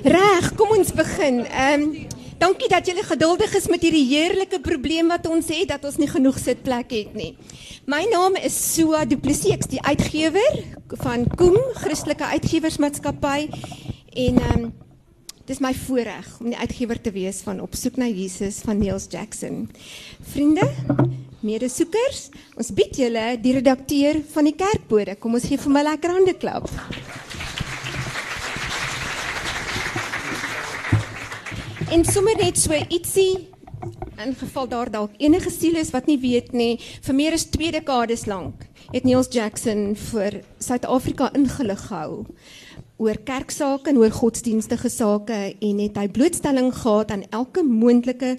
[0.00, 1.42] Reg, kom ons begin.
[1.44, 2.06] Ehm um,
[2.40, 6.08] dankie dat julle geduldig is met hierdie heerlike probleem wat ons het dat ons nie
[6.08, 7.34] genoeg sitplek het nie.
[7.84, 10.56] My naam is Sua Du Plessis, ek is die uitgewer
[11.02, 14.70] van Koem Christelike Uitgewersmaatskappy en ehm um,
[15.50, 19.08] dis my voorreg om die uitgewer te wees van Op soek na Jesus van Niels
[19.10, 19.66] Jackson.
[20.32, 20.64] Vriende,
[21.44, 25.18] medesoekers, ons bied julle die redakteur van die kerkbode.
[25.20, 26.70] Kom ons gee vir my lekker hande klap.
[31.90, 33.48] En sommer net so ietsie
[34.22, 37.72] in geval daar dalk enige siel is wat nie weet nie, vir meer as 2
[37.74, 42.20] dekades lank het Niels Jackson vir Suid-Afrika ingelig gehou
[43.02, 48.36] oor kerksake en oor godsdienstige sake en het hy blootstelling gehad aan elke moontlike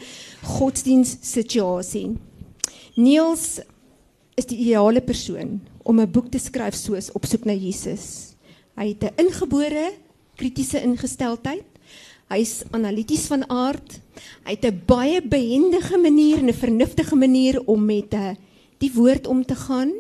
[0.54, 2.14] godsdienstsituasie.
[2.96, 3.60] Niels
[4.40, 8.38] is die ideale persoon om 'n boek te skryf soos Op soek na Jesus.
[8.78, 9.92] Hy het 'n ingebore
[10.38, 11.71] kritiese ingesteldheid
[12.32, 14.00] Hy's analities van aard.
[14.46, 18.36] Hy het 'n baie behendige manier en 'n vernuftige manier om met 'n uh,
[18.78, 19.92] die woord om te gaan.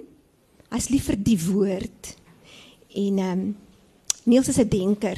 [0.70, 2.16] Hy's lief vir die woord.
[2.96, 3.58] En ehm um,
[4.24, 5.18] Niels is 'n denker.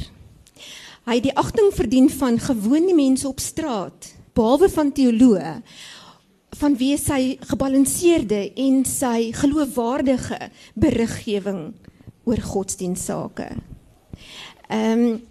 [1.06, 5.62] Hy het die agting verdien van gewone mense op straat, behalwe van teoloë
[6.54, 11.74] van wie sy gebalanseerde en sy geloofwaardige beriggewing
[12.24, 13.50] oor godsdienstsake.
[14.70, 15.22] Ehm um,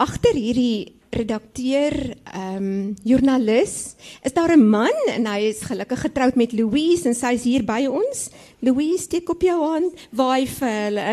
[0.00, 1.94] agter hierdie redakteur,
[2.32, 3.94] ehm um, joernalis.
[4.22, 7.64] Is daar 'n man en hy is gelukkig getroud met Louise en sy is hier
[7.64, 8.30] by ons.
[8.60, 11.08] Louise, steek op jou hand, waai vir hulle.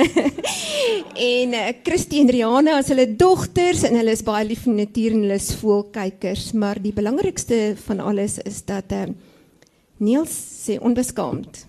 [1.33, 5.11] en uh, Christie en Rihanna as hulle dogters en hulle is baie lief vir natuur
[5.11, 9.15] en hulle is voelkykers, maar die belangrikste van alles is dat ehm uh,
[9.97, 11.65] Niels sê onbeskaamd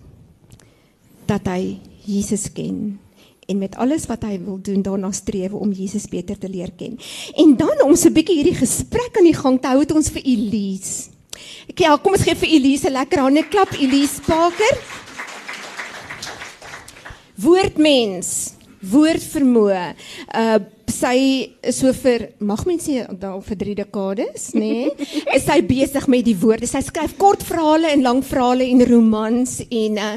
[1.25, 2.99] dat hy Jesus ken
[3.49, 6.99] en met alles wat hy wil doen daarna streef om Jesus beter te leer ken.
[7.35, 10.09] En dan om so 'n bietjie hierdie gesprek aan die gang te hou het ons
[10.09, 11.09] vir Elise.
[11.69, 14.75] Ek ja, kom ons gee vir Elise 'n lekker hande klap Elise Parker.
[17.35, 19.95] Woordmens, woordvermoë.
[20.35, 20.59] Uh
[20.93, 21.17] sy
[21.63, 24.89] is so vir mag mens sê dan vir 3 dekades, nê?
[24.89, 25.07] Nee,
[25.37, 26.69] is sy besig met die woorde.
[26.69, 30.15] Sy skryf kort verhale en lang verhale en romans en uh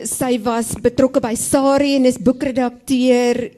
[0.00, 3.50] sy was betrokke by Sari en is boekredakteur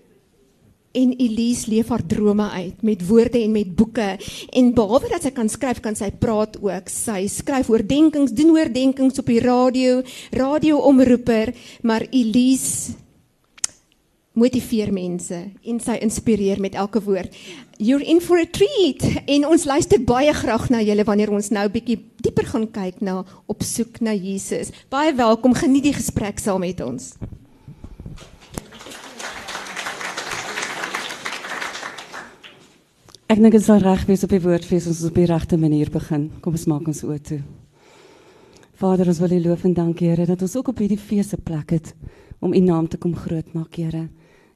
[0.92, 4.08] en Elise leef haar drome uit met woorde en met boeke
[4.50, 9.20] en behalwe dat sy kan skryf kan sy praat ook sy skryf oordenkings doen oordenkings
[9.22, 10.00] op die radio
[10.36, 11.54] radioomroeper
[11.88, 12.98] maar Elise
[14.32, 17.34] motiveer mense en sy inspireer met elke woord.
[17.76, 21.66] You're in for a treat en ons luister baie graag na julle wanneer ons nou
[21.72, 24.72] bietjie dieper gaan kyk na op soek na Jesus.
[24.92, 27.12] Baie welkom, geniet die gesprek saam met ons.
[33.32, 36.28] Ek dink dit sal reg wees op die woordfees ons op die regte manier begin.
[36.44, 37.38] Kom ons maak ons oë toe.
[38.76, 41.40] Vader, ons wil U loof en dank Here dat ons ook op hierdie fees 'n
[41.40, 41.94] plek het
[42.40, 44.08] om U naam te kom groot maak, Here.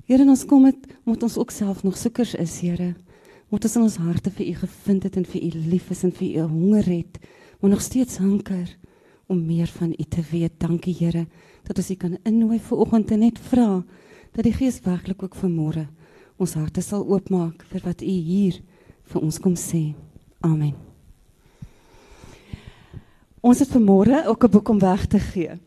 [0.07, 2.93] Here, ons kom met omdat ons ook self nog soekers is, Here.
[3.51, 6.13] Omdat ons in ons harte vir U gevind het en vir U lief is en
[6.15, 7.19] vir U honger het,
[7.59, 8.71] maar nog steeds hanker
[9.27, 10.61] om meer van U te weet.
[10.63, 11.27] Dankie, Here,
[11.67, 13.83] dat ons U kan innooi vir oggend en net vra
[14.31, 15.89] dat die Gees werklik ook vanmôre
[16.39, 18.61] ons harte sal oopmaak vir wat U hier
[19.11, 19.89] vir ons kom sê.
[20.47, 20.77] Amen.
[23.43, 25.59] Ons het vanmôre ook 'n boek om weg te gee.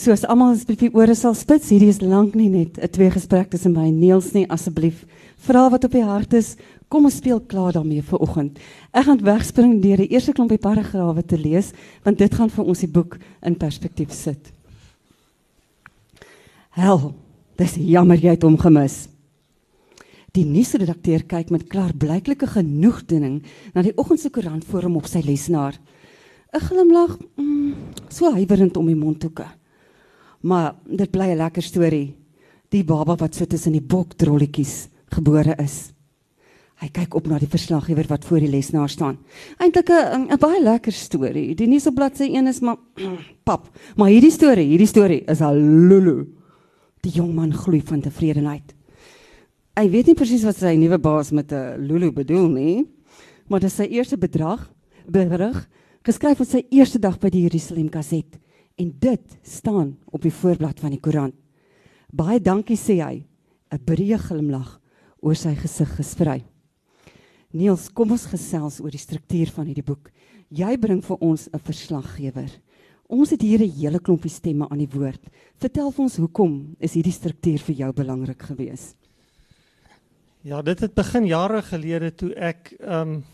[0.00, 3.10] So as almal as die ore sal spits, hierdie is lank nie net 'n twee
[3.12, 5.04] gesprek tussen my en Niels nie, asseblief.
[5.44, 6.56] Vra wat op die hart is,
[6.88, 8.58] kom ons speel klaar daarmee vir oggend.
[8.94, 11.72] Ek gaan wegspring deur die eerste klompie paragrawe te lees,
[12.02, 14.52] want dit gaan vir ons die boek in perspektief sit.
[16.70, 17.12] Hel,
[17.58, 19.06] dis jammer jy het hom gemis.
[20.32, 23.42] Die nuusredakteur kyk met klaarblyklike genoegdoening
[23.74, 25.76] na die oggend se koerant voor hom op sy lesenaar.
[26.54, 27.74] 'n Glimlag, mm,
[28.08, 29.59] so huiwerend om die mondhoeke.
[30.40, 32.16] Maar dit bly 'n lekker storie.
[32.68, 35.92] Die baba wat so tussen die bokdrolletjies gebore is.
[36.80, 39.18] Hy kyk op na die verslaggewer wat voor die lesenaar staan.
[39.58, 41.54] Eintlik 'n baie lekker storie.
[41.54, 42.76] Die nuus op bladsy 1 is maar
[43.44, 46.26] pap, maar hierdie storie, hierdie storie is al lulu.
[47.02, 48.74] Die jong man gloei van tevredenheid.
[49.76, 52.86] Hy weet nie presies wat sy nuwe baas met 'n lulu bedoel nie,
[53.48, 54.70] maar dit is sy eerste bedrag
[55.06, 55.68] berig
[56.02, 58.38] geskryf op sy eerste dag by die Jerusalem Gazette
[58.80, 61.36] en dit staan op die voorblad van die koerant.
[62.10, 63.26] Baie dankie sê hy,
[63.70, 64.80] 'n breë glimlag
[65.22, 66.44] oor sy gesig gesprei.
[67.52, 70.10] Niels, kom ons gesels oor die struktuur van hierdie boek.
[70.50, 72.50] Jy bring vir ons 'n verslaggewer.
[73.08, 75.20] Ons het hier 'n hele klompie stemme aan die woord.
[75.56, 78.96] Vertel vir ons hoekom is hierdie struktuur vir jou belangrik geweest?
[80.42, 83.24] Ja, dit het begin jare gelede toe ek ehm um,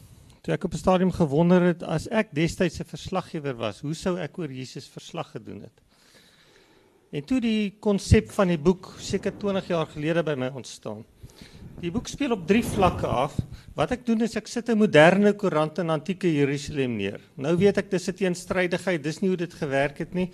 [0.47, 4.17] toe ek op 'n stadium gewonder het as ek destyds 'n verslaggewer was, hoe sou
[4.17, 5.83] ek oor Jesus verslag gedoen het?
[7.11, 11.05] En toe die konsep van die boek seker 20 jaar gelede by my ontstaan.
[11.81, 13.37] Die boek speel op drie vlakke af.
[13.75, 17.21] Wat ek doen is ek sit 'n moderne koerant in antieke Jerusalem neer.
[17.37, 20.31] Nou weet ek dis 'n teenstrydigheid, dis nie hoe dit gewerk het nie.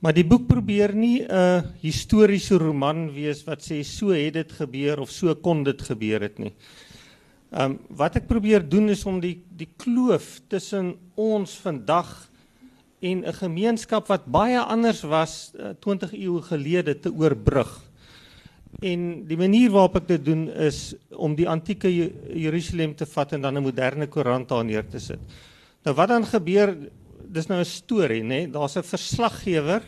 [0.00, 5.00] Maar die boek probeer nie 'n historiese roman wees wat sê so het dit gebeur
[5.00, 6.54] of so kon dit gebeur het nie.
[7.48, 12.28] Ehm um, wat ek probeer doen is om die die kloof tussen ons vandag
[13.00, 17.70] en 'n gemeenskap wat baie anders was uh, 20 eeue gelede te oorbrug.
[18.82, 21.88] En die manier waarop ek dit doen is om die antieke
[22.34, 25.20] Jerusalem te vat en dan 'n moderne koerant daar neer te sit.
[25.84, 26.76] Nou wat dan gebeur
[27.32, 28.22] dis nou 'n storie?
[28.22, 28.50] Nee?
[28.50, 29.82] Daar's 'n verslaggewer.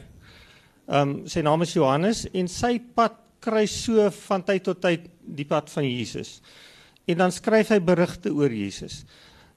[0.89, 5.11] Ehm um, sy naam is Johannes en sy pad kruis so van tyd tot tyd
[5.21, 6.41] die pad van Jesus.
[7.11, 9.03] En dan skryf hy berigte oor Jesus.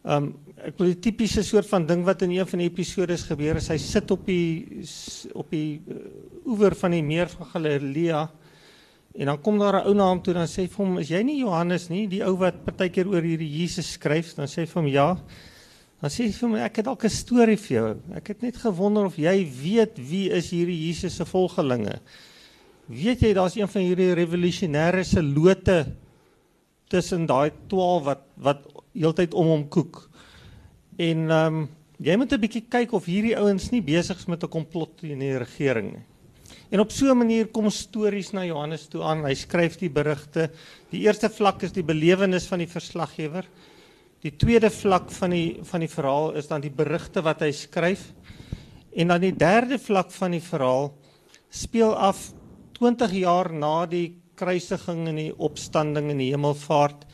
[0.03, 3.55] Um, ek wil 'n tipiese soort van ding wat in een van die episodes gebeur
[3.55, 4.83] is hy sit op die
[5.33, 5.95] op die uh,
[6.45, 8.23] oewer van die meer van Galilea
[9.15, 11.07] en dan kom daar 'n ou na hom toe en dan sê vir hom is
[11.07, 14.67] jy nie Johannes nie die ou wat partykeer oor hierdie Jesus skryf dan sê hy
[14.67, 15.09] vir hom ja
[16.03, 17.95] Dan sê hy vir my ek het dalk 'n storie vir jou.
[18.11, 22.01] Ek het net gewonder of jy weet wie is hierdie Jesus se volgelinge.
[22.91, 25.95] Weet jy daar's een van hierdie revolusionêre se lote
[26.93, 30.03] tussen daai 12 wat wat heeltyd om hom koek.
[31.01, 31.69] En ehm um,
[32.03, 35.19] jy moet 'n bietjie kyk of hierdie ouens nie besig is met 'n komplot teen
[35.19, 36.05] die regering nie.
[36.69, 39.25] En op so 'n manier kom stories na Johannes toe aan.
[39.25, 40.49] Hy skryf die berigte.
[40.89, 43.45] Die eerste vlak is die belewenis van die verslaggewer.
[44.21, 48.13] Die tweede vlak van die van die verhaal is dan die berigte wat hy skryf.
[48.95, 50.93] En dan die derde vlak van die verhaal
[51.49, 52.33] speel af
[52.71, 57.07] 20 jaar na die kruisiging en die opstanding en die hemelvaart.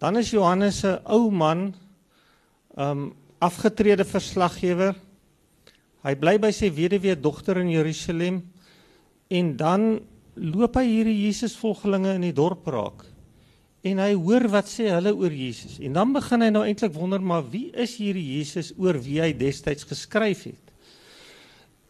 [0.00, 1.74] Dan is Johannes 'n ou man,
[2.76, 4.94] um afgetrede verslaggewer.
[6.04, 8.42] Hy bly by sy weduwee dogter in Jerusalem
[9.28, 10.00] en dan
[10.34, 13.04] loop hy hierdie Jesusvolgelinge in die dorp raak
[13.86, 15.78] en hy hoor wat sê hulle oor Jesus.
[15.78, 19.32] En dan begin hy nou eintlik wonder maar wie is hierdie Jesus oor wie hy
[19.36, 20.72] destyds geskryf het.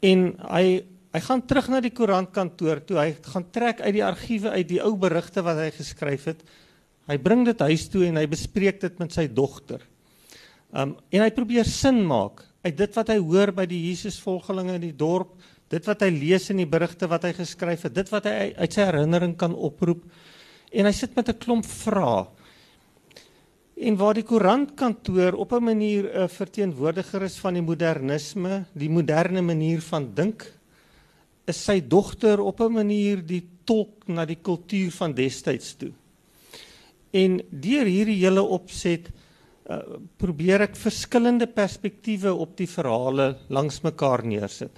[0.05, 0.67] En hy
[1.17, 4.83] hy gaan terug na die koerantkantoor toe hy gaan trek uit die argiewe uit die
[4.85, 6.43] ou berigte wat hy geskryf het.
[7.09, 9.81] Hy bring dit huis toe en hy bespreek dit met sy dogter.
[10.77, 14.89] Um en hy probeer sin maak uit dit wat hy hoor by die Jesusvolgelinge in
[14.89, 15.39] die dorp,
[15.73, 18.77] dit wat hy lees in die berigte wat hy geskryf het, dit wat hy uit
[18.77, 20.05] sy herinnering kan oproep
[20.77, 22.27] en hy sit met 'n klomp vrae.
[23.77, 29.43] En waar die koerantkantoor op 'n manier 'n verteenwoordiger is van die modernisme, die moderne
[29.43, 30.53] manier van dink,
[31.47, 35.93] is sy dogter op 'n manier die tolk na die kultuur van destyds toe.
[37.13, 39.09] En deur hierdie hele opset
[39.71, 39.79] uh,
[40.19, 44.73] probeer ek verskillende perspektiewe op die verhale langs mekaar neersit.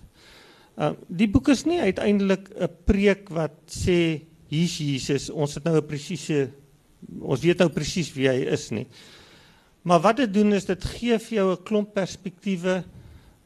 [0.78, 5.76] Uh, die boek is nie uiteindelik 'n preek wat sê hier's Jesus, ons het nou
[5.76, 6.50] 'n presiese
[7.20, 8.86] ons weet nou presies wie hy is nie.
[9.86, 12.84] Maar wat dit doen is dit gee vir jou 'n klomp perspektiewe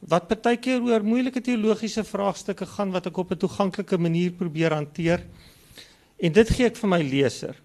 [0.09, 5.23] wat partykeer oor moeilike teologiese vraagstukke gaan wat ek op 'n toeganklike manier probeer hanteer.
[6.19, 7.55] En dit gee ek vir my leser.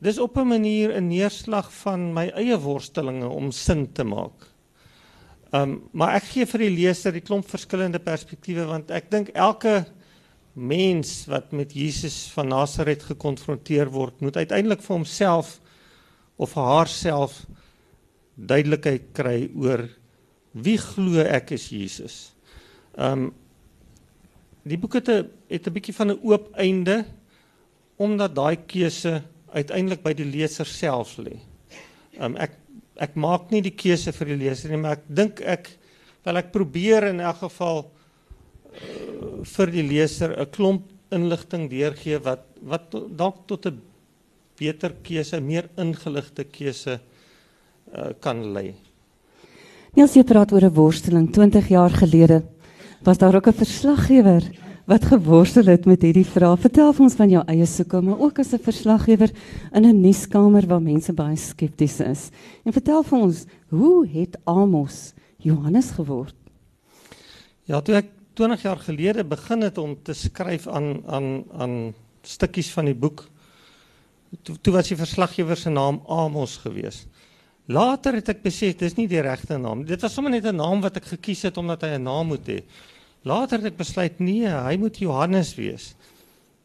[0.00, 4.46] Dis op 'n manier 'n neerslag van my eie worstelinge om sin te maak.
[5.52, 9.86] Um maar ek gee vir die leser die klomp verskillende perspektiewe want ek dink elke
[10.54, 15.60] mens wat met Jesus van Nasaret gekonfronteer word, moet uiteindelik vir homself
[16.36, 17.46] of vir haarself
[18.34, 19.88] duidelikheid kry oor
[20.64, 22.16] wie glo ek is Jesus.
[22.96, 23.30] Um
[24.68, 27.04] die boek het 'n het 'n bietjie van 'n oop einde
[27.96, 29.22] omdat daai keuse
[29.52, 31.38] uiteindelik by die leser self lê.
[32.18, 32.52] Um ek
[32.96, 35.70] ek maak nie die keuse vir die leser nie, maar ek dink ek
[36.24, 37.90] wel ek probeer in elk geval
[39.44, 43.80] vir die leser 'n klomp inligting deurgee wat wat dalk tot 'n
[44.58, 46.98] beter keuse, meer ingeligte keuse
[47.94, 48.74] uh, kan lei.
[49.96, 52.42] Niels jy praat oor 'n worsteling 20 jaar gelede.
[53.02, 54.42] Was daar ook 'n verslaggewer
[54.86, 56.60] wat geworstel het met hierdie vraag?
[56.60, 59.30] Vertel vir ons van jou eie soeke, maar ook as 'n verslaggewer
[59.72, 62.30] in 'n nuuskamer waar mense baie skepties is.
[62.64, 66.34] En vertel vir ons, hoe het Amos Johannes geword?
[67.64, 72.70] Ja, toe ek 20 jaar gelede begin het om te skryf aan aan aan stukkies
[72.70, 73.28] van die boek.
[74.42, 77.06] Toe, toe was die verslaggewer se naam Amos geweest.
[77.68, 79.82] Later het ek besef dis nie die regte naam.
[79.84, 82.46] Dit was sommer net 'n naam wat ek gekies het omdat hy 'n naam moet
[82.48, 82.62] hê.
[83.24, 85.94] Later het ek besluit nee, hy moet Johannes wees.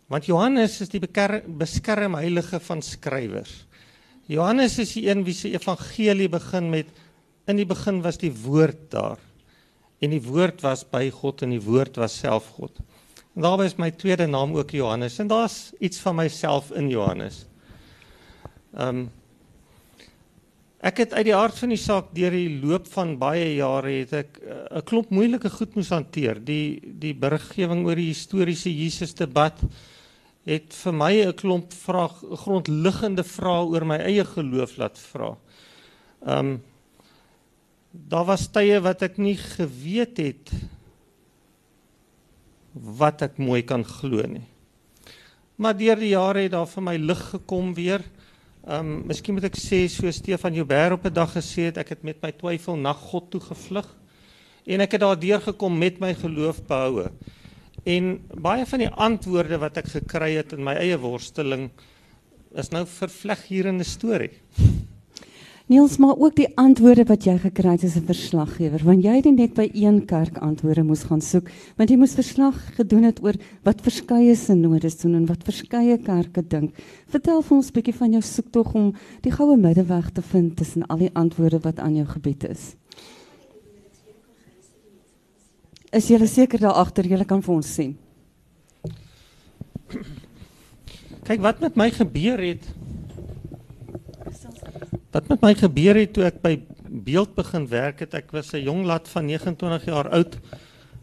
[0.07, 3.65] Want Johannes is die beskerm heilige van skrywers.
[4.27, 6.88] Johannes is die een wie se evangelie begin met
[7.48, 9.19] in die begin was die woord daar.
[10.00, 12.79] En die woord was by God en die woord was self God.
[13.36, 17.45] En daarby is my tweede naam ook Johannes en daar's iets van myself in Johannes.
[18.74, 19.12] Ehm um,
[20.83, 24.13] Ek het uit die aard van die saak deur die loop van baie jare het
[24.19, 26.43] ek eh, 'n uh, klomp moeilike goed moes hanteer.
[26.43, 29.55] Die die beriggewing oor die historiese Jesus debat
[30.43, 35.37] het vir my 'n klomp vraag grondliggende vrae oor my eie geloof laat vra.
[36.27, 36.61] Ehm um,
[37.93, 40.51] daar was tye wat ek nie geweet het
[42.73, 44.47] wat ek mooi kan glo nie.
[45.55, 48.01] Maar deur die jare het daar vir my lig gekom weer.
[48.63, 51.89] Ehm um, miskien moet ek sê so Stefan Joubert op 'n dag gesê het ek
[51.89, 53.89] het met my twyfel na God toe gevlug
[54.65, 57.12] en ek het daardeur gekom met my geloof behoue.
[57.84, 61.72] En baie van die antwoorde wat ek gekry het in my eie worsteling
[62.55, 64.32] is nou vervleg hier in 'n storie.
[65.72, 69.25] Niels, maar ook die antwoorde wat jy gekry het as 'n verslaggewer, want jy het
[69.25, 73.34] net by een kerk antwoorde moes gaan soek, want jy moes verslag gedoen het oor
[73.63, 76.75] wat verskeie sinodes doen en wat verskeie kerke dink.
[77.08, 80.86] Vertel vir ons 'n bietjie van jou soektog om die goue middeweg te vind tussen
[80.88, 82.75] al die antwoorde wat aan jou gebied is.
[85.93, 87.98] Is jy seker daar agter jy kan vir ons sien?
[91.24, 92.82] Kyk wat met my gebeur het
[95.13, 96.55] Wat met my gebeur het toe ek by
[97.05, 100.39] beeld begin werk het, ek was 'n jong lad van 29 jaar oud.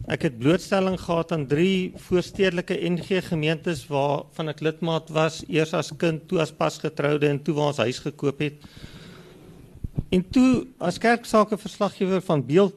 [0.07, 5.93] Ek het blootstelling gehad aan drie voorstedelike NG gemeentes waarvan ek lidmaat was, eers as
[5.95, 8.53] kind, toe as pasgetroude en toe waar ons huis gekoop het.
[10.11, 12.75] En toe as kerksake verslaggewer van beeld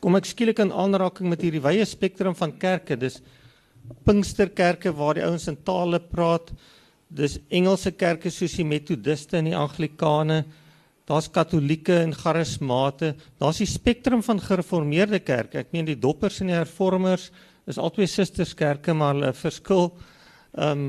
[0.00, 2.96] kom ek skielik in aanraking met hierdie wye spektrum van kerke.
[2.96, 3.22] Dis
[4.04, 6.52] Pinksterkerke waar die ouens in tale praat,
[7.08, 10.42] dis Engelse kerke soos die Methodiste en die Anglikane.
[11.08, 13.14] Daar's Katolieke en Charismate.
[13.40, 15.62] Daar's die spektrum van gereformeerde kerke.
[15.62, 17.30] Ek meen die Doppers en die Hervormers
[17.68, 19.92] is albei susterskerke maar hulle verskil
[20.56, 20.88] ehm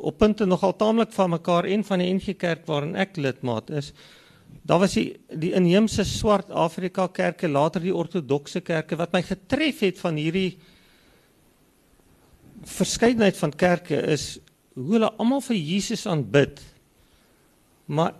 [0.00, 3.92] op punte nogal taamlik van mekaar en van die NG Kerk waarin ek lidmaat is.
[4.66, 9.84] Daar was die die inheemse swart Afrika kerke, later die ortodokse kerke wat my getref
[9.84, 10.58] het van hierdie
[12.66, 14.40] verskeidenheid van kerke is
[14.74, 16.60] hoe hulle almal vir Jesus aanbid.
[17.86, 18.14] Maar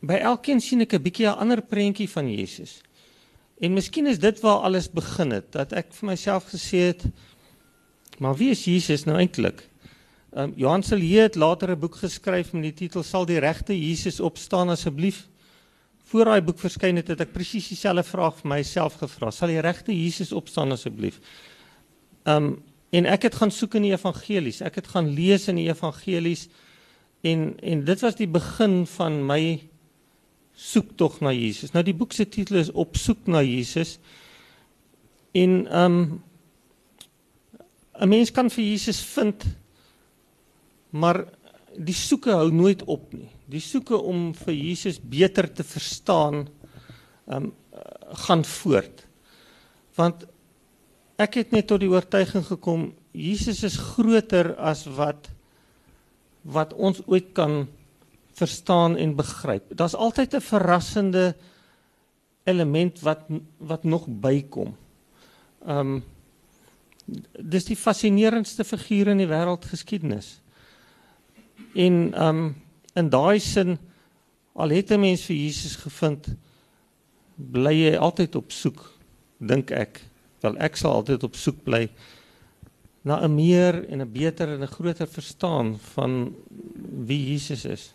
[0.00, 2.82] by elkeen sien ek 'n bietjie 'n ander prentjie van Jesus.
[3.60, 7.04] En miskien is dit waar alles begin het dat ek vir myself gesê het
[8.18, 9.68] maar wie is Jesus nou eintlik?
[10.32, 13.72] Ehm um, Johan Silje het later 'n boek geskryf met die titel Sal die regte
[13.72, 15.28] Jesus opstaan asseblief?
[16.04, 19.30] Voor daai boek verskyn het, het ek presies dieselfde vraag vir myself gevra.
[19.30, 21.20] Sal die regte Jesus opstaan asseblief?
[22.24, 24.62] Ehm um, En ek het gaan soek in die evangelies.
[24.64, 26.48] Ek het gaan lees in die evangelies
[27.26, 29.42] en en dit was die begin van my
[30.58, 31.72] soektog na Jesus.
[31.74, 33.98] Nou die boek se titel is Op soek na Jesus.
[35.32, 36.22] En ehm um,
[37.98, 39.44] 'n mens kan vir Jesus vind
[40.90, 41.24] maar
[41.76, 43.28] die soeke hou nooit op nie.
[43.46, 46.48] Die soeke om vir Jesus beter te verstaan
[47.28, 47.52] ehm um,
[48.08, 49.06] gaan voort.
[49.94, 50.24] Want
[51.18, 55.30] ek het net tot die oortuiging gekom Jesus is groter as wat
[56.48, 57.66] wat ons ooit kan
[58.38, 59.66] verstaan en begryp.
[59.74, 61.34] Daar's altyd 'n verrassende
[62.44, 63.26] element wat
[63.58, 64.76] wat nog bykom.
[65.66, 66.04] Ehm um,
[67.40, 70.40] dis die fascinerendste figuur in die wêreldgeskiedenis.
[71.74, 72.56] En ehm um,
[72.94, 73.78] in daai sin
[74.52, 76.26] al het 'n mens vir Jesus gevind,
[77.36, 78.92] bly jy altyd op soek,
[79.38, 80.07] dink ek.
[80.40, 81.88] Wel ek sal altyd op soek bly
[83.02, 86.34] na 'n meer en 'n beter en 'n groter verstaan van
[87.06, 87.94] wie Jesus is.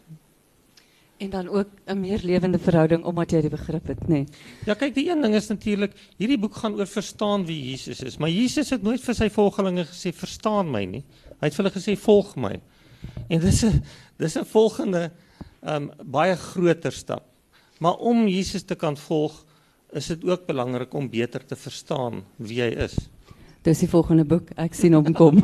[1.17, 4.07] En dan ook 'n meer lewende verhouding omdat jy die begrip het, nê.
[4.07, 4.25] Nee.
[4.65, 8.17] Ja, kyk, die een ding is natuurlik, hierdie boek gaan oor verstaan wie Jesus is,
[8.17, 11.03] maar Jesus het nooit vir sy volgelinge gesê verstaan my nie.
[11.39, 12.59] Hy het vir hulle gesê volg my.
[13.29, 13.83] En dis 'n
[14.17, 15.12] dis 'n volgende
[15.62, 17.23] um baie groter stap.
[17.79, 19.45] Maar om Jesus te kan volg,
[19.95, 22.97] is dit ook belangrik om beter te verstaan wie hy is.
[23.63, 24.50] Dis die volgende boek.
[24.59, 25.39] Ek sien hom kom.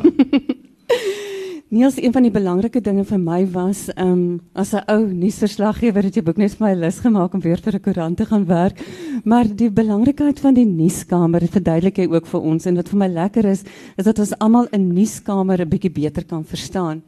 [1.70, 6.16] Niels, een van die belangrike dinge vir my was, um, as 'n ou nuusverslaggewer het
[6.16, 8.82] jy boek net vir my lus gemaak om weer vir 'n koerant te gaan werk.
[9.24, 13.06] Maar die belangrikheid van die nuuskamer verduidelik jy ook vir ons en wat vir my
[13.06, 13.62] lekker is,
[13.96, 17.02] is dat ons almal 'n nuuskamer 'n bietjie beter kan verstaan.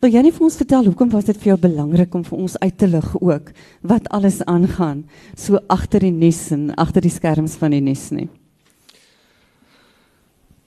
[0.00, 2.54] Wil jy net vir ons vertel hoekom was dit vir jou belangrik om vir ons
[2.62, 3.50] uit te lig ook
[3.90, 5.02] wat alles aangaan
[5.36, 8.30] so agter die nuus en agter die skerms van die nuus nie?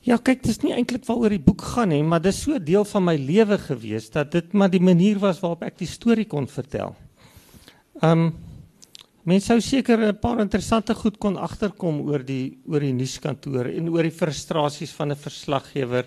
[0.06, 2.60] Ja, kyk, dit is nie eintlik waaroor die boek gaan nie, maar dit is so
[2.62, 6.28] deel van my lewe gewees dat dit maar die manier was waarop ek die storie
[6.30, 6.94] kon vertel.
[8.04, 8.28] Um,
[9.25, 13.90] mense sou seker 'n paar interessante goed kon agterkom oor die oor die nuuskantoor en
[13.90, 16.06] oor die frustrasies van 'n verslaggewer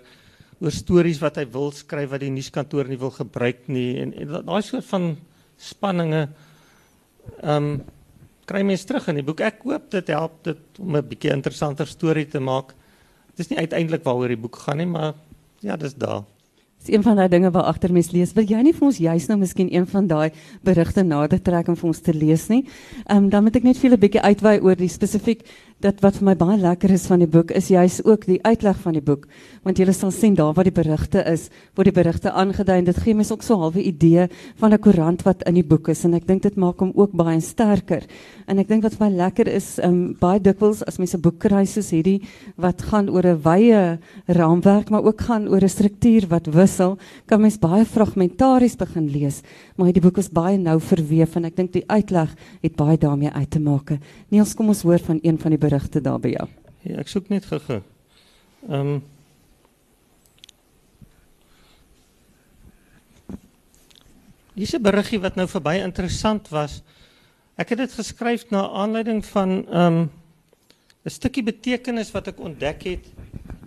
[0.61, 4.39] oor stories wat hy wil skryf wat die nuuskantoor nie wil gebruik nie en, en
[4.47, 5.17] daai soort van
[5.57, 6.29] spanninge
[7.43, 7.85] ehm um,
[8.47, 9.41] kry mense terug in die boek.
[9.43, 12.75] Ek hoop dit help dit om 'n bietjie interessanter storie te maak.
[13.35, 15.15] Dit is nie uiteindelik waaroor die boek gaan nie, maar
[15.61, 16.23] ja, dis daar.
[16.79, 18.33] Dis een van daai dinge waar agter mens lees.
[18.33, 20.31] Wil jy nie vir ons juis nou miskien een van daai
[20.63, 22.67] berigte nader trek om vir ons te lees nie?
[23.07, 25.43] Ehm um, dan moet ek net vir 'n bietjie uitwy oor die spesifiek
[25.85, 28.79] dat wat vir my baie lekker is van die boek is juis ook die uitleg
[28.81, 29.27] van die boek.
[29.67, 33.01] Want jy sal sien daar waar die berigte is word die berigte aangedui en dit
[33.05, 36.05] gee mens ook so 'n halwe idee van 'n koerant wat in die boek is.
[36.05, 38.03] En ek dink dit maak hom ook baie sterker.
[38.47, 41.39] En ek dink wat vir my lekker is um, baie dikwels as mense 'n boek
[41.39, 42.23] kry soos hierdie
[42.57, 47.41] wat gaan oor 'n wye raamwerk maar ook gaan oor 'n struktuur wat wissel kan
[47.41, 49.43] mens baie fragmentaries begin lees.
[49.77, 53.31] Maar die boek is baie nou verweef en ek dink die uitleg het baie daarmee
[53.31, 53.87] uit te maak
[54.33, 56.49] Niels kom ons hoor van een van die berigte daar by jou.
[56.87, 57.83] Ja, ek soek net gou-gou.
[58.71, 59.05] Ehm um,
[64.57, 66.81] Dis 'n beriggie wat nou verby interessant was.
[67.61, 70.11] Ek het dit geskryf na aanleiding van ehm um,
[71.05, 73.05] 'n stukkie betekenis wat ek ontdek het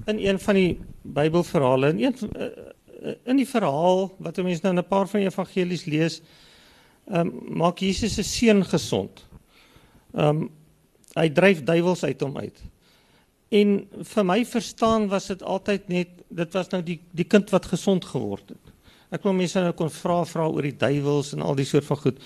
[0.07, 1.89] in een van die Bybelverhale.
[1.89, 5.85] In een uh, in die verhaal wat mense nou in 'n paar van die evangelies
[5.85, 6.21] lees,
[7.07, 9.25] um, maak Jesus se seun gesond.
[10.13, 10.49] Um,
[11.15, 12.59] hy dryf duiwels uit hom uit.
[13.49, 13.79] En
[14.13, 18.05] vir my verstaan was dit altyd net dit was nou die die kind wat gesond
[18.05, 18.75] geword het.
[19.09, 21.97] Ek wou mense nou kon vra vra oor die duiwels en al die soort van
[22.03, 22.19] goed.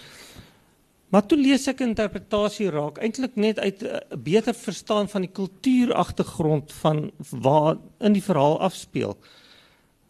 [1.13, 6.73] Maar toe lees ek interpretasie raak eintlik net uit 'n beter verstaan van die kultuuragtergrond
[6.81, 9.15] van waar in die verhaal afspeel.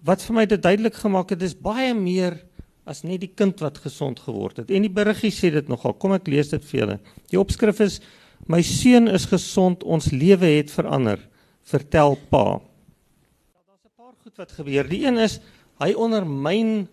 [0.02, 2.40] Wat vir my dit duidelik gemaak het is baie meer
[2.86, 4.72] as net die kind wat gesond geword het.
[4.72, 5.94] En die beriggie sê dit nogal.
[5.94, 7.00] Kom ek lees dit vir julle.
[7.30, 8.02] Die opskrif is
[8.48, 11.20] My seun is gesond, ons lewe het verander,
[11.64, 12.60] vertel pa.
[12.60, 14.88] Daar's 'n paar goed wat gebeur.
[14.88, 15.40] Die een is
[15.80, 16.88] hy ondermyn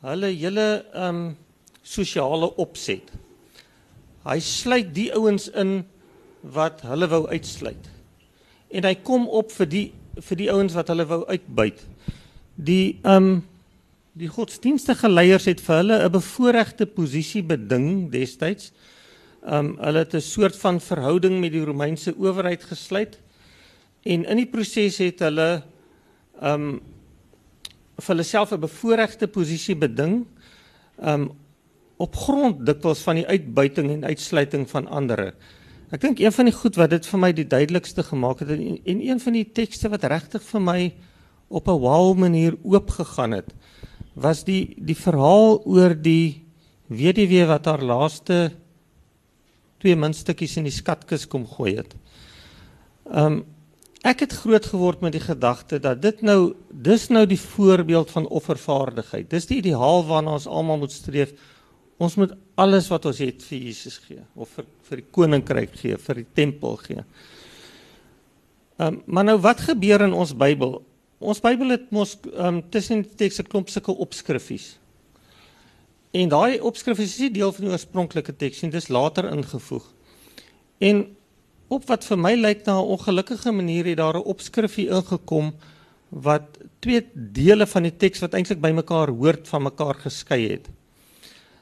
[0.00, 1.36] hulle hele ehm um,
[1.82, 3.12] sosiale opset.
[4.24, 5.84] Hy sluit die ouens in
[6.42, 7.90] wat hulle wou uitsluit.
[8.70, 11.86] En hy kom op vir die vir die ouens wat hulle wou uitbuit.
[12.56, 13.44] Die ehm um,
[14.16, 18.72] die godsdienstige leiers het vir hulle 'n bevoordeelde posisie beding destyds.
[19.46, 23.20] Um hulle het 'n soort van verhouding met die Romeinse owerheid gesluit
[24.02, 25.62] en in die proses het hulle
[26.42, 26.80] um
[27.96, 30.26] vir hulle self 'n bevoordeelde posisie beding
[30.98, 31.30] um
[31.96, 35.34] op grond dikwels van die uitbuiting en uitsluiting van ander.
[35.90, 38.80] Ek dink een van die goed wat dit vir my die duidelikste gemaak het en,
[38.84, 40.94] en een van die tekste wat regtig vir my
[41.48, 43.54] op 'n wow manier oopgegaan het
[44.14, 46.42] was die die verhaal oor die
[46.88, 48.52] weduwee wat haar laaste
[49.82, 51.94] twee muntstukkies in die skatkis kom gooi het.
[53.06, 53.44] Um
[54.06, 58.28] ek het groot geword met die gedagte dat dit nou dis nou die voorbeeld van
[58.30, 59.26] offervaardigheid.
[59.30, 61.32] Dis die ideaal waarna ons almal moet streef.
[61.98, 65.96] Ons moet alles wat ons het vir Jesus gee of vir vir die koninkryk gee,
[65.98, 67.02] vir die tempel gee.
[68.78, 70.78] Um maar nou wat gebeur in ons Bybel?
[71.18, 74.76] Ons Bybel het mos um tussen die tekste klomp sulke opskrifies.
[76.16, 79.84] En daai opskrif is nie deel van die oorspronklike teks nie, dis later ingevoeg.
[80.80, 81.02] En
[81.72, 85.52] op wat vir my lyk na 'n ongelukkige manier het daar 'n opskrifie ingekom
[86.08, 90.68] wat twee dele van die teks wat eintlik bymekaar hoort van mekaar geskei het.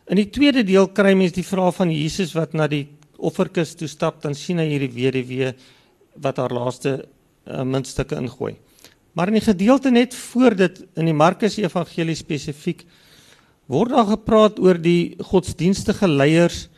[0.06, 3.88] In die tweede deel kry mens die verhaal van Jesus wat na die offerkis toe
[3.88, 5.54] stap, dan sien hy hierdie weduwee
[6.20, 7.06] wat haar laaste
[7.46, 8.56] uh, muntstukke ingooi.
[9.12, 12.84] Maar in die gedeelte net voor dit in die Markus Evangelie spesifiek
[13.70, 16.68] word daar gepraat oor die godsdienstige leiers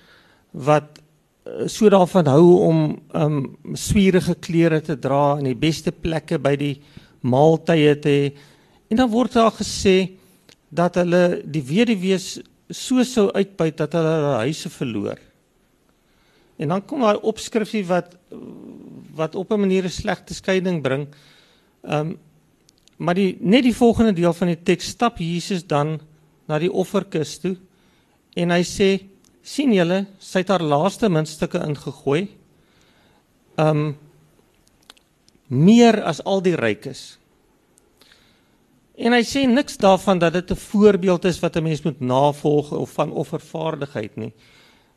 [0.52, 1.00] wat
[1.46, 2.82] uh, so daarvan hou om
[3.14, 3.40] um
[3.74, 6.74] swierige klere te dra en die beste plekke by die
[7.26, 8.26] maaltye te hê.
[8.90, 10.16] En dan word daar gesê
[10.70, 12.36] dat hulle die weduwees
[12.70, 15.18] so sou uitbuit dat hulle hulle huise verloor.
[16.56, 18.14] En dan kom daai opskrifie wat
[19.16, 21.08] wat op 'n manier 'n slegte skeiding bring.
[21.82, 22.18] Um
[22.96, 26.00] maar die net die volgende deel van die teks stap Jesus dan
[26.48, 27.56] na die offerkis toe
[28.36, 28.90] en hy sê
[29.46, 32.26] sien julle sy het haar laaste muntstukke ingegooi.
[33.56, 33.94] Um
[35.46, 37.16] meer as al die rykes.
[38.96, 42.72] En hy sê niks daarvan dat dit 'n voorbeeld is wat 'n mens moet navolg
[42.72, 44.32] of van offervaardigheid nie.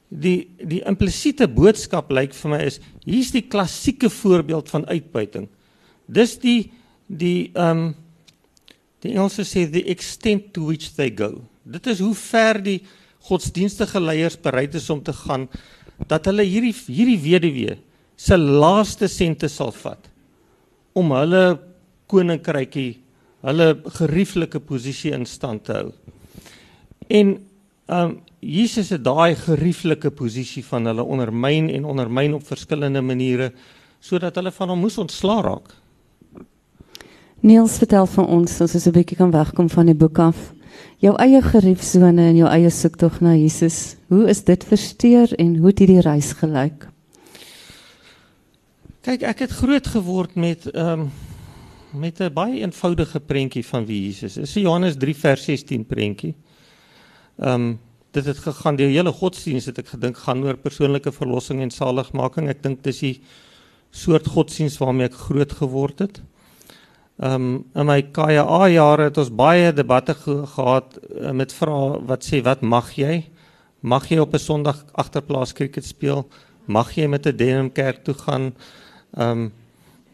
[0.09, 5.47] Die die implisiete boodskap lyk vir my is hier's die klassieke voorbeeld van uitbuiting.
[6.07, 6.71] Dis die
[7.07, 7.95] die um,
[9.03, 11.41] die Engelse sê the extent to which they go.
[11.63, 12.79] Dit is hoe ver die
[13.29, 15.47] godsdienstige leiers bereid is om te gaan
[16.07, 17.75] dat hulle hierdie hierdie weduwee
[18.19, 20.07] se laaste sente sal vat
[20.97, 21.43] om hulle
[22.09, 22.97] koninkrykie,
[23.45, 23.67] hulle
[23.99, 25.91] gerieflike posisie in stand te hou.
[27.07, 27.37] En
[27.89, 33.49] ehm um, Jesus het daai gerieflike posisie van hulle ondermyn en ondermyn op verskillende maniere
[33.99, 35.73] sodat hulle van hom moes ontslaa raak.
[37.39, 40.53] Niels vertel van ons, ons is 'n bietjie kan wegkom van die boek af.
[40.97, 43.95] Jou eie geriefsone en jou eie soektog na Jesus.
[44.07, 46.87] Hoe is dit versteur en hoe het hierdie reis gelyk?
[49.01, 51.11] Kyk, ek het groot geword met ehm um,
[51.93, 54.53] met 'n baie eenvoudige prentjie van wie Jesus is.
[54.53, 56.35] Johannes 3 vers 16 prentjie.
[57.39, 57.79] Ehm um,
[58.11, 62.49] dit het gegaan die hele godsdienst het ek gedink gaan oor persoonlike verlossing en saligmaking.
[62.49, 63.21] Ek dink dis die
[63.91, 66.21] soort godsdienst waarmee ek groot geword het.
[67.19, 71.97] Ehm um, in my KA jare het ons baie debatte ge gehad uh, met vrae
[72.07, 73.25] wat sê wat mag jy?
[73.83, 76.29] Mag jy op 'n Sondag agterplaas cricket speel?
[76.65, 78.55] Mag jy met 'n denim kerk toe gaan?
[79.17, 79.51] Ehm um,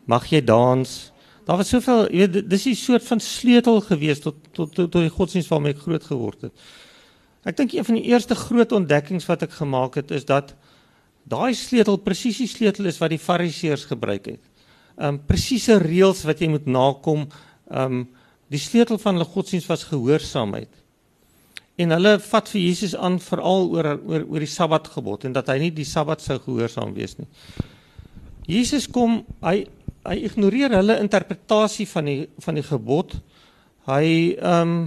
[0.06, 1.12] mag jy dans?
[1.46, 5.02] Daar was soveel, jy weet, dis 'n soort van sleutel gewees tot tot tot, tot
[5.02, 6.54] die godsdienst waarmee ek groot geword het.
[7.44, 10.56] Ek dink een van die eerste groot ontdekkings wat ek gemaak het is dat
[11.24, 14.55] daai sleutel presies die sleutel is wat die fariseërs gebruik het
[14.98, 17.28] um presiese reëls wat jy moet nakom.
[17.68, 18.06] Um
[18.54, 20.70] die sleutel van hulle godsdienst was gehoorsaamheid.
[21.82, 25.58] En hulle vat vir Jesus aan veral oor oor oor die Sabbatgebod en dat hy
[25.66, 27.28] nie die Sabbat sou gehoorsaam wees nie.
[28.48, 29.66] Jesus kom, hy
[30.06, 33.18] hy ignoreer hulle interpretasie van die van die gebod.
[33.90, 34.06] Hy
[34.38, 34.78] um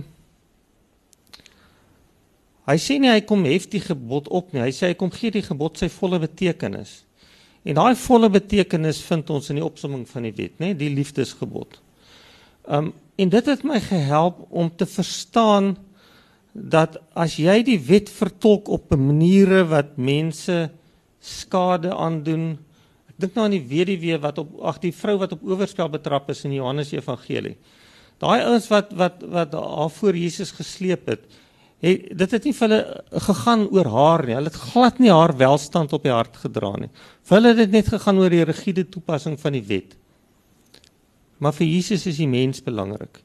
[2.69, 4.63] hy sê nie hy kom hef die gebod op nie.
[4.63, 7.03] Hy sê hy kom gee die gebod sy volle betekenis.
[7.69, 11.81] En daai volle betekenis vind ons in die opsomming van die wet, né, die liefdesgebod.
[12.65, 15.73] Um en dit het my gehelp om te verstaan
[16.53, 20.71] dat as jy die wet vertolk op 'n maniere wat mense
[21.19, 22.59] skade aandoen.
[23.09, 26.31] Ek dink nou aan die weduwee wat op ag die vrou wat op oorspel betrap
[26.31, 27.57] is in Johannes Evangelie.
[28.19, 31.27] Daai ouens wat wat wat haar voor Jesus gesleep het,
[31.85, 34.35] het dit het nie vir hulle gegaan oor haar nie.
[34.35, 36.91] Hulle het glad nie haar welstand op die hart gedra nie.
[37.23, 39.95] Vir hulle het dit net gegaan oor die rigiede toepassing van die wet.
[41.39, 43.23] Maar vir Jesus is die mens belangrik.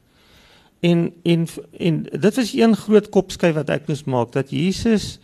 [0.84, 1.46] En en
[1.80, 5.18] en dit is een groot kopskyf wat ek moes maak dat Jesus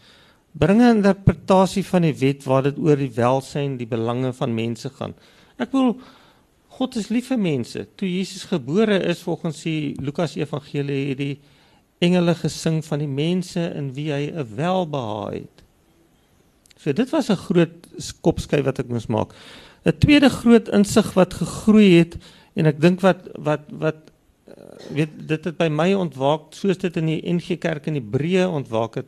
[0.52, 4.90] bring 'n interpretasie van die wet waar dit oor die welsyn, die belange van mense
[4.90, 5.14] gaan.
[5.58, 6.00] Ek wil
[6.68, 7.86] God is lief vir mense.
[7.96, 11.38] Toe Jesus gebore is volgens die Lukas Evangelie het die
[12.00, 15.64] engele gesing van die mense in wie hy 'n welbehae het.
[16.80, 17.86] So dit was 'n groot
[18.20, 19.34] kopskyf wat ek moes maak.
[19.84, 22.16] 'n Tweede groot insig wat gegroei het
[22.54, 24.10] en ek dink wat wat wat
[24.48, 24.54] eh,
[24.94, 28.94] weet dit het by my ontwaak soos dit in die NG Kerk in Hebreë ontwaak
[28.94, 29.06] het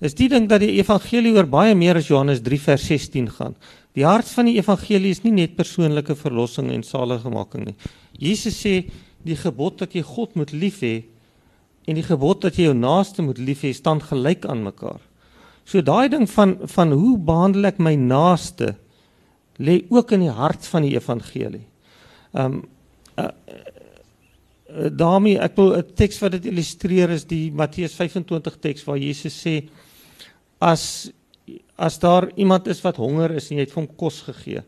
[0.00, 3.54] is die ding dat die evangelie oor baie meer as Johannes 3 vers 16 gaan.
[3.94, 7.76] Die hart van die evangelie is nie net persoonlike verlossing en saligmaking nie.
[8.18, 8.90] Jesus sê
[9.24, 11.04] die gebod dat jy God moet lief hê
[11.84, 15.00] en die gebod dat jy jou naaste moet lief hê staan gelyk aan mekaar.
[15.64, 18.74] So daai ding van van hoe behandel ek my naaste
[19.58, 21.64] lê ook in die hart van die evangelie.
[22.32, 22.62] Um
[23.16, 28.84] uh, uh, daarmee ek wil 'n teks wat dit illustreer is die Matteus 25 teks
[28.84, 29.68] waar Jesus sê
[30.58, 31.12] as
[31.76, 34.62] as daar iemand is wat honger is en jy het hom kos gegee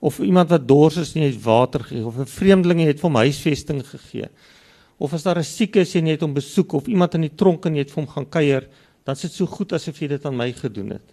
[0.00, 2.92] of iemand wat dors is en jy het water gegee of 'n vreemdeling en jy
[2.92, 4.28] het hom huisvesting gegee
[5.02, 7.36] of as daar 'n siek is en jy het hom besoek of iemand in die
[7.36, 8.68] tronk en jy het vir hom gaan kuier,
[9.04, 11.06] dan is dit so goed asof jy dit aan my gedoen het.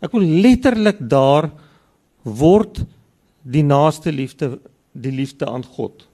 [0.00, 1.50] Ek wil letterlik daar
[2.24, 2.84] word
[3.42, 4.58] die naaste liefde
[4.92, 6.06] die liefde aan God.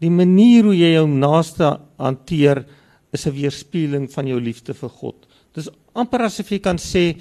[0.00, 2.66] Die manier hoe jy jou naaste hanteer
[3.12, 5.26] is 'n weerspieëling van jou liefde vir God.
[5.54, 7.16] Dis amper asof jy kan sê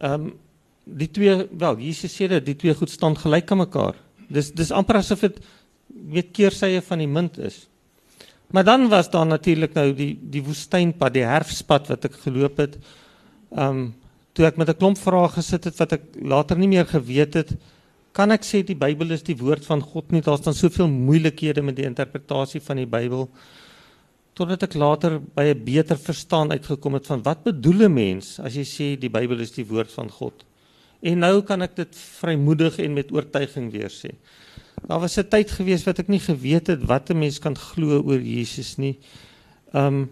[0.00, 0.32] ehm um,
[0.84, 3.94] die twee wel Jesus sê dat die twee goed staan gelyk aan mekaar.
[4.30, 5.40] Dis dis amper asof dit
[6.12, 7.66] weet keersye van die munt is.
[8.50, 12.78] Maar dan was daar natuurlik nou die die woestynpad, die herfspad wat ek geloop het.
[13.50, 13.94] Um
[14.32, 17.56] toe ek met 'n klomp vrae gesit het wat ek later nie meer geweet het,
[18.12, 20.20] kan ek sê die Bybel is die woord van God nie.
[20.20, 23.28] Daar's dan soveel moeilikhede met die interpretasie van die Bybel
[24.38, 28.54] totdat ek later by 'n beter verstaan uitgekom het van wat bedoel 'n mens as
[28.54, 30.44] jy sê die Bybel is die woord van God.
[31.02, 34.10] En nou kan ek dit vrymoedig en met oortuiging weer sê.
[34.86, 38.02] Daar was 'n tyd gewees wat ek nie geweet het wat 'n mens kan glo
[38.02, 38.98] oor Jesus nie.
[39.72, 40.08] Um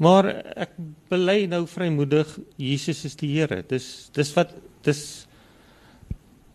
[0.00, 0.70] Maar ek
[1.12, 3.60] bely nou vrymoedig Jesus is die Here.
[3.68, 4.54] Dis dis wat
[4.86, 5.26] dis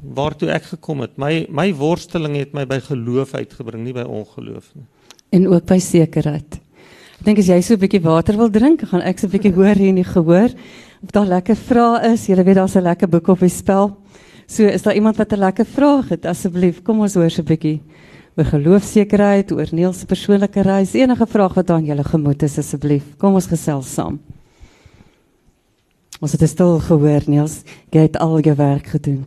[0.02, 1.14] waartoe ek gekom het.
[1.22, 4.88] My my worsteling het my by geloof uitgebring, nie by ongeloof nie.
[5.30, 6.58] En ook by sekerheid.
[7.20, 9.54] Ek dink as jy so 'n bietjie water wil drink, gaan ek so 'n bietjie
[9.54, 10.50] hoor hier in die gehoor.
[11.04, 12.26] Of daar lekker vrae is.
[12.26, 13.98] Jy weet daar's 'n lekker boek op die spel.
[14.48, 16.26] So is daar iemand wat 'n lekker vraag het?
[16.26, 17.82] Asseblief, kom ons hoor so 'n bietjie
[18.36, 20.94] oor geloofsekerheid, oor Niels se persoonlike reis.
[20.94, 23.04] Enige vraag wat aan julle gemoed is asseblief.
[23.18, 24.20] Kom ons gesels saam.
[26.20, 27.64] Ons het stil gehoor, Niels.
[27.92, 29.26] Jy het al jou werk gedoen.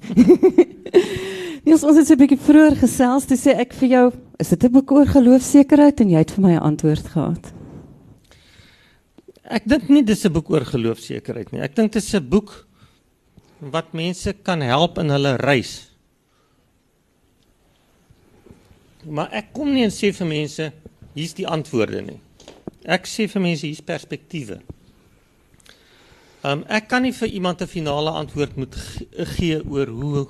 [1.65, 4.65] Niels, ons het so 'n bietjie vroeër gesels, toe sê ek vir jou, is dit
[4.65, 7.53] 'n boek oor geloofsekerheid en jy het vir my 'n antwoord gehad.
[9.49, 11.61] Ek dink nie dis 'n boek oor geloofsekerheid nie.
[11.61, 12.68] Ek dink dit is 'n boek
[13.59, 15.89] wat mense kan help in hulle reis.
[19.07, 20.71] Maar ek kom nie en sê vir mense
[21.15, 22.19] hier's die antwoorde nie.
[22.87, 24.61] Ek sê vir mense hier's perspektiewe.
[26.47, 28.75] Um ek kan nie vir iemand 'n finale antwoord moet
[29.37, 30.29] gee oor hoe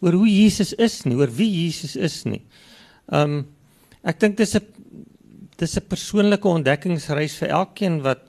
[0.00, 2.42] oor hoe Jesus is nie, oor wie Jesus is nie.
[3.10, 3.46] Um
[4.04, 4.62] ek dink dis 'n
[5.58, 8.20] dis 'n persoonlike ontdekkingsreis vir elkeen wat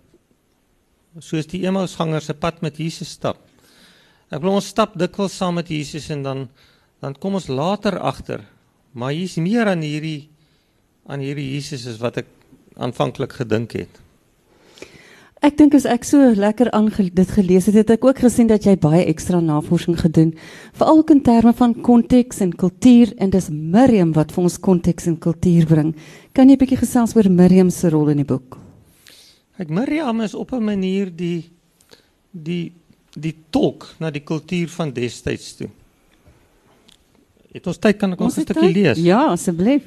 [1.19, 3.48] soos die Emmausganger se pad met Jesus stap.
[4.29, 6.49] Ek wil ons stap dikwels saam met Jesus en dan
[6.99, 8.41] dan kom ons later agter,
[8.91, 10.27] maar hier's meer aan hierdie
[11.07, 12.27] aan hierdie Jesus as wat ek
[12.75, 14.01] aanvanklik gedink het.
[15.39, 18.65] Ek dink as ek so lekker aan dit gelees het, het ek ook gesien dat
[18.67, 20.33] jy baie ekstra navorsing gedoen,
[20.75, 25.15] veral in terme van konteks en kultuur en dis Miriam wat vir ons konteks en
[25.17, 25.95] kultuur bring.
[26.35, 28.59] Kan jy 'n bietjie gesels oor Miriam se rol in die boek?
[29.57, 31.49] Ek Miriam is op 'n manier die
[32.31, 32.73] die
[33.19, 35.69] die tolk na die kultuur van destyds toe.
[37.51, 38.97] Het ons tyd kan ek ons 'n stukkie lees?
[38.97, 39.83] Ja, asseblief.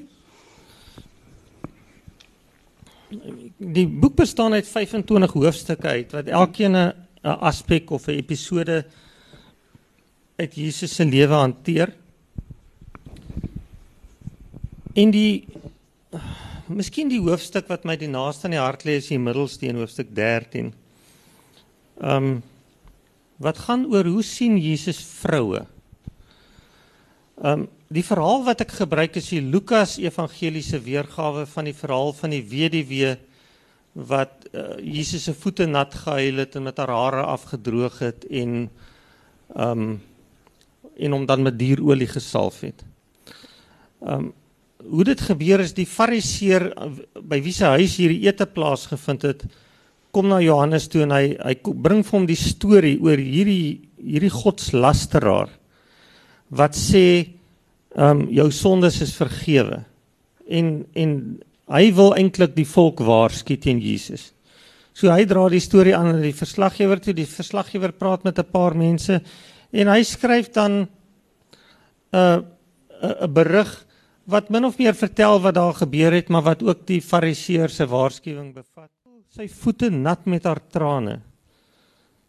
[3.72, 6.92] die boek bestaan uit 25 hoofstukke uit wat elkeen 'n
[7.22, 8.84] aspek of 'n episode
[10.36, 11.94] uit Jesus se lewe hanteer.
[14.94, 15.44] En die
[16.66, 20.14] miskien die hoofstuk wat my die naaste aan die hart lê is die middelsteen hoofstuk
[20.14, 20.72] 13.
[22.00, 22.42] Ehm um,
[23.42, 25.66] wat gaan oor hoe sien Jesus vroue?
[27.42, 32.14] Ehm um, die verhaal wat ek gebruik is die Lukas evangeliese weergawe van die verhaal
[32.16, 33.10] van die weduwee
[33.92, 38.70] wat uh, Jesus se voete nat gehuil het en met haar hare afgedroog het en
[39.56, 40.00] ehm um,
[40.96, 42.84] en hom dan met dierolie gesalf het.
[44.00, 44.32] Ehm um,
[44.82, 46.88] hoe dit gebeur is die fariseer uh,
[47.22, 49.44] by wie se huis hierdie ete plaasgevind het
[50.12, 54.32] kom na Johannes toe en hy hy bring vir hom die storie oor hierdie hierdie
[54.32, 55.50] godslasteraar
[56.50, 57.06] wat sê
[57.96, 59.82] ehm um, jou sondes is vergewe.
[60.48, 61.40] En en
[61.72, 64.32] Hy wil eintlik die volk waarsku teen Jesus.
[64.92, 67.14] So hy dra die storie aan aan die verslaggewer toe.
[67.16, 69.22] Die verslaggewer praat met 'n paar mense
[69.72, 70.88] en hy skryf dan 'n
[72.12, 72.38] uh,
[73.02, 73.86] 'n uh, berig
[74.26, 77.86] wat min of meer vertel wat daar gebeur het, maar wat ook die fariseer se
[77.86, 79.01] waarskuwing bevat.
[79.32, 81.22] Sy voete nat met haar trane.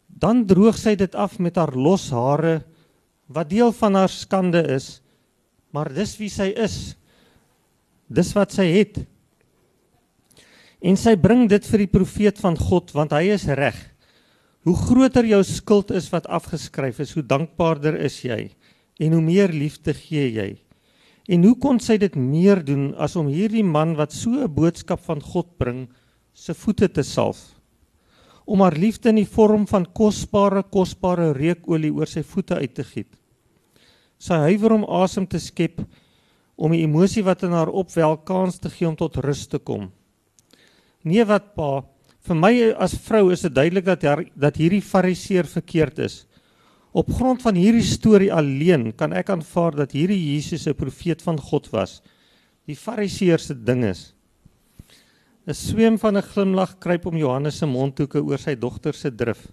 [0.07, 2.61] Dan droog sy dit af met haar los hare
[3.27, 5.01] wat deel van haar skande is.
[5.75, 6.95] Maar dis wie sy is.
[8.07, 9.01] Dis wat sy het.
[10.79, 13.75] En sy bring dit vir die profeet van God want hy is reg.
[14.63, 18.53] Hoe groter jou skuld is wat afgeskryf is, hoe dankbaarder is jy
[19.03, 20.47] en hoe meer liefde gee jy.
[21.27, 25.03] En hoe kon sy dit meer doen as om hierdie man wat so 'n boodskap
[25.03, 25.89] van God bring,
[26.33, 27.39] se voete te salf?
[28.43, 32.83] Om haar liefde in die vorm van kosbare kosbare reukolie oor sy voete uit te
[32.83, 33.11] giet.
[34.19, 35.79] Sy huiwer om asem te skep
[36.55, 39.89] om die emosie wat in haar opwel kans te gee om tot rus te kom.
[41.03, 41.83] Nee wat pa,
[42.23, 46.23] vir my as vrou is dit duidelik dat her, dat hierdie fariseer verkeerd is.
[46.93, 51.39] Op grond van hierdie storie alleen kan ek aanvaar dat hierdie Jesus 'n profeet van
[51.39, 52.01] God was.
[52.67, 54.12] Die fariseer se ding is
[55.45, 59.47] 'n sweem van 'n glimlag kruip om Johannes se mondhoeke oor sy dogter se drif.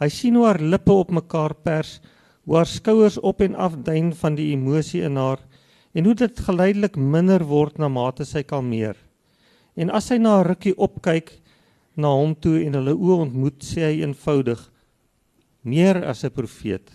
[0.00, 2.00] Hy sien hoe haar lippe op mekaar pers,
[2.44, 5.38] hoe haar skouers op en af duin van die emosie in haar
[5.92, 8.96] en hoe dit geleidelik minder word na mate sy kalmeer.
[9.76, 11.40] En as hy na 'n rukkie opkyk
[11.96, 14.70] na hom toe en hulle oë ontmoet, sê hy eenvoudig:
[15.62, 16.90] "Meer as 'n profeet."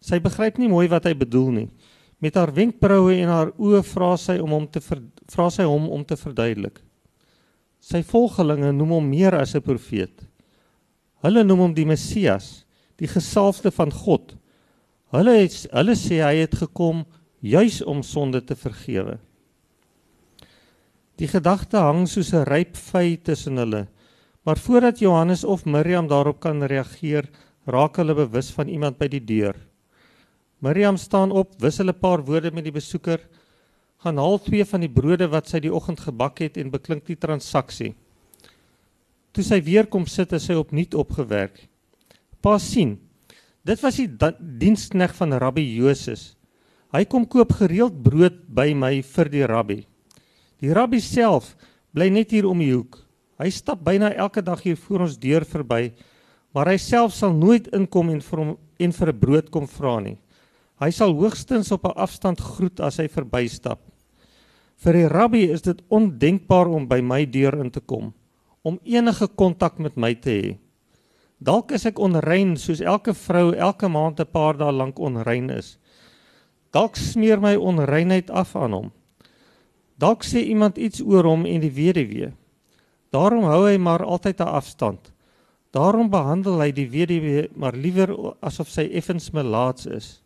[0.00, 1.68] Sy begryp nie mooi wat hy bedoel nie.
[2.20, 4.80] Met haar wenkbroue en haar oë vra sy om hom te
[5.32, 6.80] vra sy hom om te verduidelik.
[7.80, 10.26] Sy volgelinge noem hom meer as 'n profeet.
[11.22, 12.64] Hulle noem hom die Messias,
[12.96, 14.36] die gesalfde van God.
[15.12, 17.04] Hulle het, hulle sê hy het gekom
[17.40, 19.18] juis om sonde te vergewe.
[21.18, 23.88] Die gedagte hang soos 'n ryp vy tussen hulle.
[24.44, 27.28] Maar voordat Johannes of Miriam daarop kan reageer,
[27.66, 29.56] raak hulle bewus van iemand by die deur.
[30.60, 33.20] Miriam staan op, wissel 'n paar woorde met die besoeker,
[34.04, 37.18] gaan haal twee van die brode wat sy die oggend gebak het en beklink die
[37.18, 37.94] transaksie.
[39.34, 41.66] Toe sy weer kom sit, is sy opnuut opgewerk.
[42.42, 42.96] Pa sien.
[43.66, 44.08] Dit was die
[44.38, 46.36] dienskneg van Rabbi Joses.
[46.94, 49.82] Hy kom koop gereeld brood by my vir die rabbi.
[50.62, 51.52] Die rabbi self
[51.92, 53.02] bly net hier om die hoek.
[53.38, 55.92] Hy stap byna elke dag hier voor ons deur verby,
[56.54, 60.00] maar hy self sal nooit inkom en vir hom en vir 'n brood kom vra
[60.00, 60.18] nie.
[60.80, 63.87] Hy sal hoogstens op 'n afstand groet as hy verbystap.
[64.78, 68.12] Vir die rabbi is dit ondenkbaar om by my deur in te kom,
[68.62, 70.52] om enige kontak met my te hê.
[71.42, 75.78] Dalk is ek onrein soos elke vrou elke maand 'n paar dae lank onrein is.
[76.70, 78.92] Dalk smeer my onreinheid af aan hom.
[79.98, 82.32] Dalk sê iemand iets oor hom en die weduwee.
[83.10, 85.12] Daarom hou hy maar altyd 'n afstand.
[85.70, 90.22] Daarom behandel hy die weduwee maar liewer asof sy effens melaats is.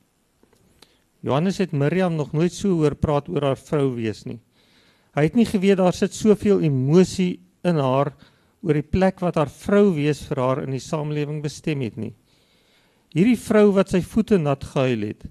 [1.22, 4.40] Johannes het Miriam nog nooit so hoor praat oor haar vrou wees nie.
[5.14, 8.10] Hy het nie geweet daar sit soveel emosie in haar
[8.62, 12.10] oor die plek wat haar vrou wees vir haar in die samelewing bestem het nie.
[13.14, 15.26] Hierdie vrou wat sy voete nat gehuil het.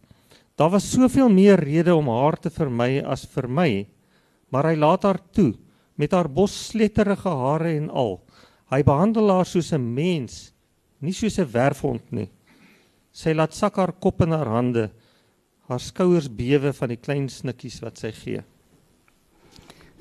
[0.55, 3.69] Daar was soveel meer redes om haar te vermy as vir my,
[4.53, 5.55] maar hy laat haar toe
[5.99, 8.19] met haar bossletterige hare en al.
[8.71, 10.53] Hy behandel haar soos 'n mens,
[11.01, 12.29] nie soos 'n werfhond nie.
[13.11, 14.91] Sy laat sak haar kop in haar hande,
[15.67, 18.43] haar skouers bewe van die klein snikkies wat sy gee.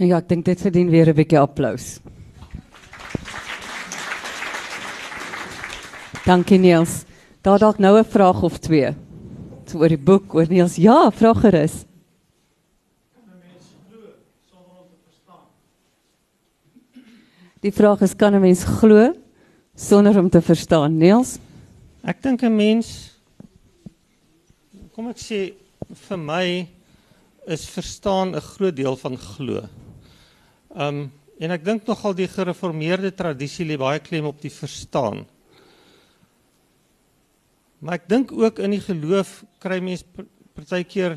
[0.00, 2.00] Ja, ek dink dit verdien weer 'n bietjie applous.
[6.24, 7.04] Dankie Niels.
[7.42, 8.94] Daar dalk nou 'n vraag of twee
[9.74, 10.76] oor die boek oor Niels.
[10.76, 11.84] Ja, vra gerus.
[17.60, 19.12] Die vraag is kan 'n mens glo
[19.76, 21.38] sonder om te verstaan, Niels?
[22.02, 23.09] Ek dink 'n mens
[25.00, 25.36] kom ek sê
[25.96, 26.46] vir my
[27.48, 29.64] is verstaan 'n groot deel van glo.
[30.76, 31.08] Um
[31.40, 35.24] en ek dink nogal die gereformeerde tradisie lê baie klem op die verstaan.
[37.80, 40.04] Maar ek dink ook in die geloof kry mense
[40.52, 41.16] partykeer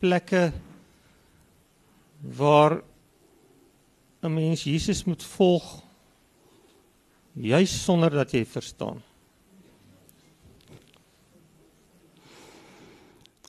[0.00, 0.52] plekke
[2.24, 2.80] waar
[4.22, 5.84] 'n mens Jesus moet volg
[7.36, 9.09] juis sonder dat jy verstaan.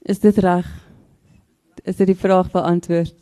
[0.02, 0.66] Is dit reg?
[1.86, 3.14] Is dit die vraag beantwoord?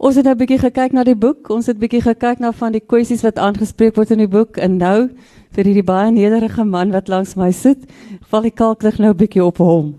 [0.00, 1.50] Ons het nou 'n bietjie gekyk na die boek.
[1.50, 4.76] Ons het bietjie gekyk na van die kwessies wat aangespreek word in die boek en
[4.76, 5.10] nou
[5.52, 7.78] vir hierdie baie nederige man wat langs my sit,
[8.30, 9.94] val die kalklig nou 'n bietjie op hom.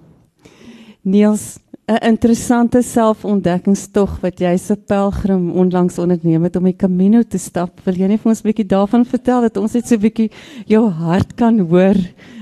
[1.04, 7.38] Niels, 'n interessante selfontdekkingstog wat jy se pelgrim onlangs onderneem het om die Camino te
[7.38, 7.82] stap.
[7.86, 10.32] Wil jy net vir ons 'n bietjie daarvan vertel dat ons net so 'n bietjie
[10.66, 11.96] jou hart kan hoor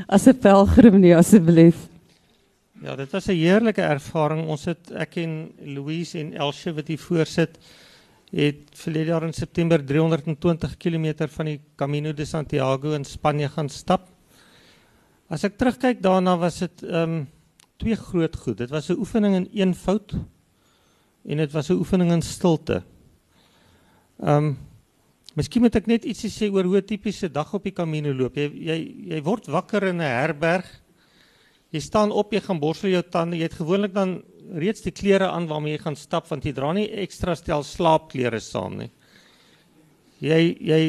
[0.08, 1.89] as 'n pelgrim nie asseblief?
[2.80, 4.48] Ja, dit was 'n heerlike ervaring.
[4.48, 7.58] Ons het ek en Louise en Elsje wat hier voorsit
[8.32, 13.70] het verlede jaar in September 320 km van die Camino de Santiago in Spanje gaan
[13.70, 14.08] stap.
[15.28, 17.28] As ek terugkyk daarna was dit ehm um,
[17.78, 18.58] twee groot goed.
[18.58, 20.14] Dit was 'n oefening in eenvoud
[21.26, 22.84] en dit was 'n oefening in stilte.
[24.20, 24.58] Ehm um,
[25.36, 28.36] Miskien moet ek net ietsie sê oor hoe tipiese dag op die Camino loop.
[28.36, 30.82] Jy jy jy word wakker in 'n herberg.
[31.70, 33.38] Jy staan op, jy gaan borsel jou tande.
[33.38, 34.22] Jy het gewoonlik dan
[34.58, 38.40] reeds die klere aan waarmee jy gaan stap want jy dra nie ekstra stel slaapklere
[38.42, 38.90] saam nie.
[40.26, 40.82] Jy jy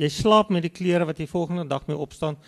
[0.00, 2.38] jy slaap met die klere wat jy volgende dag mee opstaan.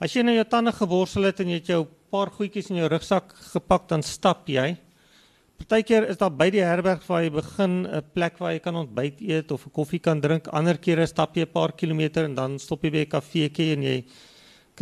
[0.00, 2.88] As jy nou jou tande geborsel het en jy het jou paar goedjies in jou
[2.92, 4.72] rugsak gepak dan stap jy.
[5.58, 9.20] Partykeer is daar by die herberg waar jy begin 'n plek waar jy kan ontbyt
[9.20, 10.48] eet of 'n koffie kan drink.
[10.48, 13.82] Ander kere stap jy 'n paar kilometer en dan stop jy by 'n kafeetjie en
[13.82, 14.04] jy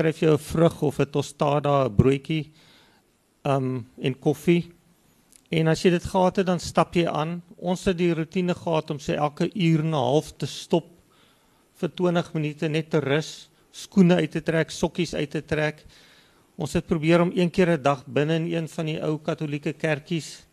[0.00, 2.52] kry vir jou 'n vrug of 'n tostada, 'n broodjie
[3.44, 4.72] um en koffie.
[5.50, 7.42] En as jy dit gehad het, dan stap jy aan.
[7.56, 10.86] Ons het die rotine gehad om sê elke uur en 'n half te stop
[11.74, 15.84] vir 20 minute net te rus, skoene uit te trek, sokkies uit te trek.
[16.56, 19.72] Ons het probeer om een keer 'n dag binne in een van die ou Katolieke
[19.72, 20.46] kerkies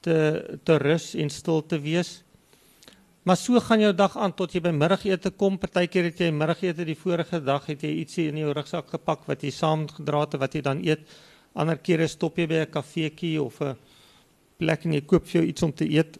[0.00, 2.24] te te rus en stil te wees.
[3.26, 5.56] Maar so gaan jou dag aan tot jy by middagete kom.
[5.58, 9.42] Partykeer het jy middagete die vorige dag het jy ietsie in jou rugsak gepak wat
[9.42, 11.02] jy saamgedra het wat jy dan eet.
[11.58, 13.74] Ander kere stop jy by 'n kafeetjie of 'n
[14.58, 16.18] plek en jy koop vir jou iets om te eet.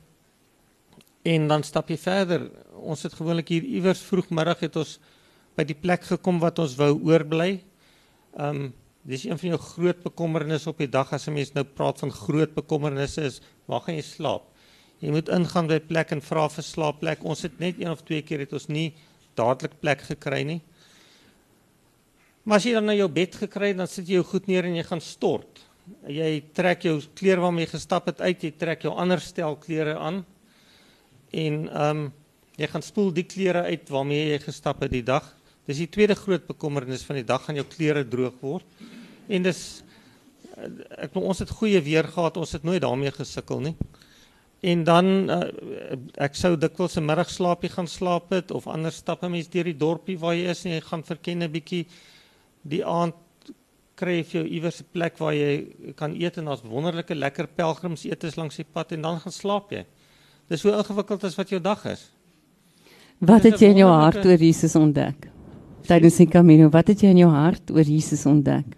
[1.22, 2.50] En dan stap jy verder.
[2.74, 4.98] Ons het gewoonlik hier iewers vroegmiddag het ons
[5.56, 7.62] by die plek gekom wat ons wou oorbly.
[8.36, 8.74] Um,
[9.06, 12.10] Dis een van jou groot bekommernisse op die dag as 'n mens nou praat van
[12.10, 14.55] groot bekommernisse is, waar gaan jy slaap?
[15.04, 17.24] Jy moet ingaan by plek en vra vir slaapplek.
[17.28, 18.88] Ons het net een of twee keer het ons nie
[19.36, 20.60] dadelik plek gekry nie.
[22.46, 24.68] Maar as jy dan na jou bed gekry het, dan sit jy jou goed neer
[24.68, 25.60] en jy gaan stort.
[26.08, 29.98] Jy trek jou klere waarmee jy gestap het uit, jy trek jou ander stel klere
[29.98, 30.22] aan.
[31.34, 32.06] En ehm um,
[32.56, 35.26] jy gaan spoel die klere uit waarmee jy gestap het die dag.
[35.68, 38.64] Dis die tweede groot bekommernis van die dag gaan jou klere droog word.
[39.28, 39.60] En dis
[40.96, 43.74] ek nou ons het goeie weer gehad, ons het nooit daarmee gesukkel nie.
[44.60, 45.40] En dan uh,
[46.14, 49.76] ek sou dikwels 'n middagslaapie gaan slaap het of anders stap 'n mens deur die
[49.76, 51.86] dorpie waar jy is en jy gaan verken 'n bietjie
[52.62, 53.14] die aand
[53.94, 58.56] kry jy iewers 'n plek waar jy kan eet en daar's wonderlike lekker pelgrimsetes langs
[58.56, 59.84] die pad en dan gaan slaap jy.
[60.48, 62.10] Dis so ingewikkeld as wat jou dag is.
[63.18, 65.28] Wat het jy in jou hart oor Jesus ontdek?
[65.86, 68.76] Tydens die Camino, wat het jy in jou hart oor Jesus ontdek?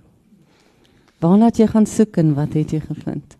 [1.21, 3.38] Waarna het jy gaan soek en wat het jy gevind?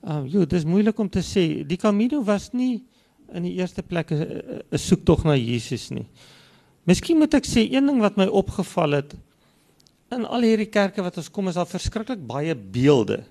[0.00, 1.62] Ehm uh, ja, dis moeilik om te sê.
[1.68, 2.82] Die Camino was nie
[3.32, 6.06] in die eerste plek 'n soektog na Jesus nie.
[6.84, 9.14] Miskien moet ek sê een ding wat my opgeval het
[10.10, 13.24] in al hierdie kerke wat ons kom is daar verskriklik baie beelde.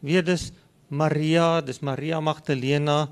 [0.00, 0.50] Weet dis
[0.88, 3.08] Maria, dis Maria Magdalena,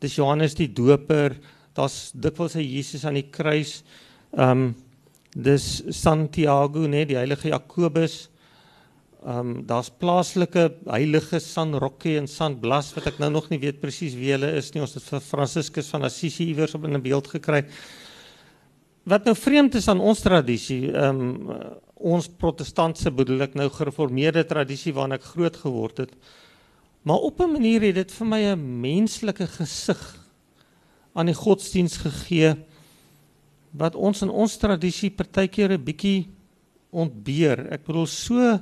[0.00, 1.38] dis Johannes die Doper,
[1.72, 3.82] daar's dikwels 'n Jesus aan die kruis.
[4.36, 4.74] Ehm um,
[5.32, 8.28] dis Santiago, nee, die heilige Jakobus.
[9.22, 13.60] Ehm um, daar's plaaslike heilige San Roque en San Blas wat ek nou nog nie
[13.62, 14.82] weet presies wie hulle is nie.
[14.82, 17.62] Ons het vir Franciscus van Assisi iewers op 'n beeld gekry.
[19.06, 21.52] Wat nou vreemd is aan ons tradisie, ehm um,
[21.94, 26.12] ons protestantse bedoel ek nou gereformeerde tradisie waarna ek groot geword het.
[27.02, 30.18] Maar op 'n manier het dit vir my 'n menslike gesig
[31.14, 32.56] aan die godsdiens gegee
[33.70, 36.28] wat ons in ons tradisie partykeer 'n bietjie
[36.90, 37.72] ontbeer.
[37.72, 38.60] Ek bedoel so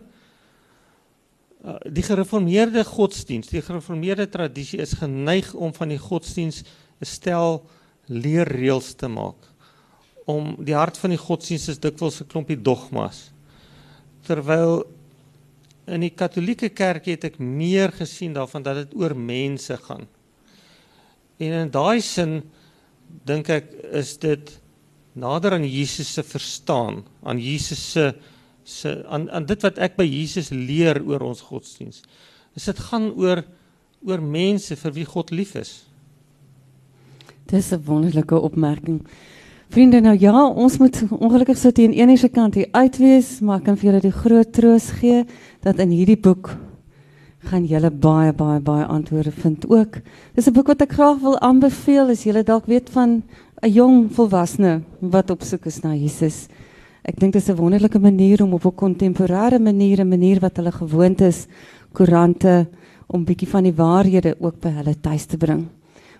[1.93, 6.63] die gereformeerde godsdiens, die gereformeerde tradisie is geneig om van die godsdiens
[7.01, 7.67] 'n stel
[8.07, 9.37] leerreëls te maak.
[10.25, 13.33] Om die hart van die godsdiens is dikwels 'n klompie dogmas.
[14.23, 14.85] Terwyl
[15.87, 20.07] in die Katolieke Kerk het ek meer gesien daarvan dat dit oor mense gaan.
[21.39, 22.43] En in daai sin
[23.25, 24.61] dink ek is dit
[25.13, 28.15] nader aan Jesus se verstaan, aan Jesus se
[28.71, 32.03] se aan aan dit wat ek by Jesus leer oor ons godsdiens.
[32.57, 33.45] Is dit gaan oor
[34.07, 35.85] oor mense vir wie God lief is.
[37.47, 39.03] Dis 'n wonderlike opmerking.
[39.71, 43.65] Vriende, nou ja, ons moet ongelukkig hier aan een se kant hier uitwees, maar ek
[43.65, 45.25] kan vir julle die groot troos gee
[45.63, 46.57] dat in hierdie boek
[47.49, 50.01] gaan julle baie baie baie antwoorde vind ook.
[50.35, 53.23] Dis 'n boek wat ek graag wil aanbeveel as julle dalk weet van
[53.63, 56.49] 'n jong volwassene wat op soek is na Jesus.
[57.03, 60.57] Ek dink dit is 'n wonderlike manier om op 'n kontemporêre manier, 'n manier wat
[60.57, 61.47] hulle gewoond is,
[61.93, 62.69] koerante
[63.07, 65.69] om bietjie van die waarhede ook by hulle tuis te bring.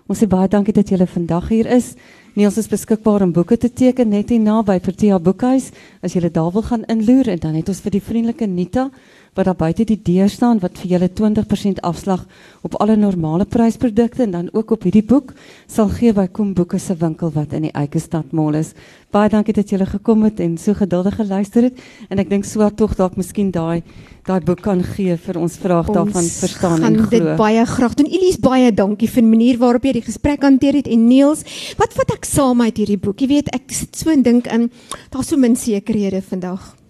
[0.07, 1.95] Ons sê baie dankie dat julle vandag hier is.
[2.35, 5.71] Niels is beskikbaar om boeke te teken net hier naby Protea Boekhuis
[6.01, 8.89] as julle daar wil gaan inloer en dan het ons vir die vriendelike Nita
[9.33, 12.25] wat daar buite die deur staan wat vir julle 20% afslag
[12.67, 15.31] op alle normale prysprodukte en dan ook op hierdie boek
[15.71, 18.73] sal gee by Kom Boeke se winkel wat in die Eikestad Mall is.
[19.11, 21.79] Baie dankie dat julle gekom het en so geduldig geluister het
[22.09, 23.83] en ek dink swaar tog dalk miskien daai
[24.27, 27.07] daai boek kan gee vir ons vraag ons daarvan verstaan en glo.
[27.07, 28.11] Ons dit baie graag doen.
[28.11, 31.47] Elise baie dankie vir die manier waarop jy die gesprek hanteer het en Niels,
[31.79, 33.23] wat vat ek saam uit hierdie boek?
[33.23, 34.69] Jy weet, ek sit so en dink in
[35.09, 36.80] daar's so min sekerhede vandag.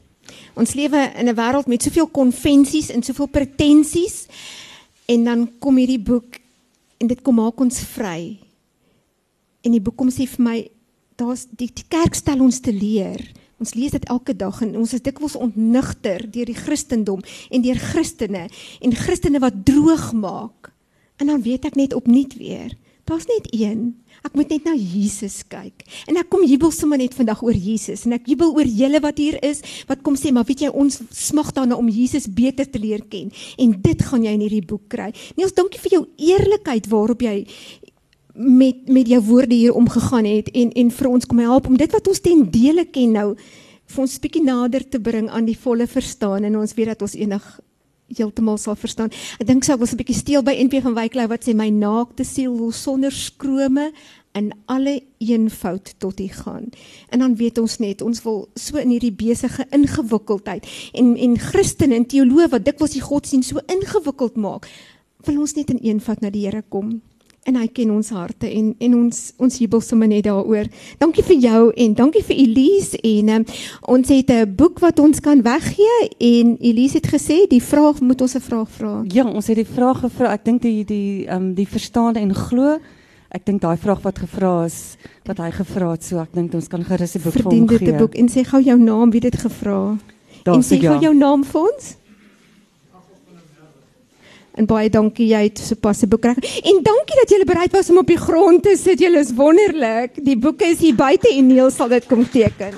[0.54, 4.26] Ons lewe in 'n wêreld met soveel konvensies en soveel pretensies.
[5.06, 6.40] En dan kom hierdie boek
[6.98, 8.40] en dit kom maak ons vry.
[9.62, 10.70] En die boek kom sê vir my
[11.16, 13.32] daar's die, die kerk stel ons te leer.
[13.62, 17.22] Ons lees dit elke dag en ons is dikwels ontnigter deur die Christendom
[17.52, 18.48] en deur Christene
[18.82, 20.72] en Christene wat droog maak.
[21.22, 22.74] En dan weet ek net opnuut weer,
[23.06, 25.82] daar's net een Ek moet net na Jesus kyk.
[26.10, 29.18] En ek kom jubel sommer net vandag oor Jesus en ek jubel oor julle wat
[29.22, 32.82] hier is wat kom sê maar weet jy ons smag daarna om Jesus beter te
[32.82, 35.10] leer ken en dit gaan jy in hierdie boek kry.
[35.40, 37.42] Niels, dankie vir jou eerlikheid waarop jy
[38.36, 41.92] met met jou woorde hier omgegaan het en en vir ons kom help om dit
[41.92, 43.28] wat ons ten dele ken nou
[43.92, 47.18] vir ons bietjie nader te bring aan die volle verstaan en ons weet dat ons
[47.18, 47.48] enig
[48.18, 49.12] heeltemal sal verstaan.
[49.40, 51.70] Ek dink sou ek was 'n bietjie steel by NP van Wyklou wat sê my
[51.70, 53.92] naakte siel wil sonder skrome
[54.34, 56.70] in alle eenvoud tot U gaan.
[57.10, 61.96] En dan weet ons net, ons wil so in hierdie besige ingewikkeldheid en en Christene
[61.96, 64.68] en teoloë wat dikwels die godsdienst so ingewikkeld maak,
[65.26, 67.02] wil ons net in eenvoud na die Here kom
[67.50, 70.70] en hy ken ons harte en en ons ons jubel sommer net daaroor.
[71.02, 73.46] Dankie vir jou en dankie vir Elise en um,
[73.98, 78.22] ons het 'n boek wat ons kan weggee en Elise het gesê die vraag moet
[78.22, 79.04] ons 'n vraag vra.
[79.08, 80.34] Ja, ons het die vraag gevra.
[80.34, 82.78] Ek dink die die ehm um, die verstaande en glo
[83.32, 86.68] ek dink daai vraag wat gevra is, wat hy gevra het, so ek dink ons
[86.68, 87.92] kan gerus 'n boek vir hom Verdien dit gee.
[87.94, 89.98] 'n boek en sê gou jou naam, wie dit gevra.
[90.44, 90.92] Daar En sê sê ja.
[90.92, 91.96] gou jou naam vir ons.
[94.60, 96.38] En baie dankie jy het sopas 'n boek reg.
[96.64, 99.00] En dankie dat jy bereid was om op die grond te sit.
[99.00, 100.12] Jy is wonderlik.
[100.26, 102.74] Die boeke is hier buite en Neil sal dit kom teken.